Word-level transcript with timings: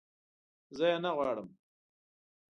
زه 0.77 0.85
یې 0.91 0.97
نه 1.03 1.09
غواړم 1.15 1.49